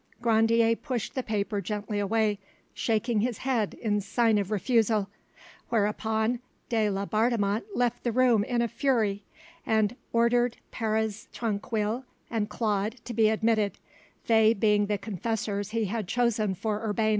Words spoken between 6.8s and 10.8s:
Laubardemont left the room in a fury, and ordered